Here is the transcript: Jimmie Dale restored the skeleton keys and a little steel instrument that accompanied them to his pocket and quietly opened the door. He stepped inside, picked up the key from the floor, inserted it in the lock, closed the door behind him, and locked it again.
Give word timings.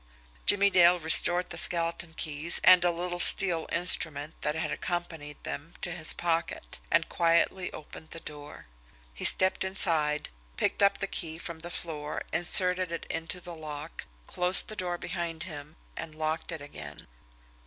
Jimmie 0.47 0.71
Dale 0.71 0.97
restored 0.97 1.51
the 1.51 1.59
skeleton 1.59 2.15
keys 2.15 2.59
and 2.63 2.83
a 2.83 2.89
little 2.89 3.19
steel 3.19 3.67
instrument 3.71 4.33
that 4.41 4.55
accompanied 4.55 5.43
them 5.43 5.75
to 5.81 5.91
his 5.91 6.11
pocket 6.11 6.79
and 6.89 7.07
quietly 7.07 7.71
opened 7.71 8.09
the 8.09 8.19
door. 8.19 8.65
He 9.13 9.25
stepped 9.25 9.63
inside, 9.63 10.29
picked 10.57 10.81
up 10.81 10.97
the 10.97 11.05
key 11.05 11.37
from 11.37 11.59
the 11.59 11.69
floor, 11.69 12.23
inserted 12.33 12.91
it 12.91 13.05
in 13.11 13.27
the 13.27 13.53
lock, 13.53 14.05
closed 14.25 14.69
the 14.69 14.75
door 14.75 14.97
behind 14.97 15.43
him, 15.43 15.75
and 15.95 16.15
locked 16.15 16.51
it 16.51 16.61
again. 16.61 17.05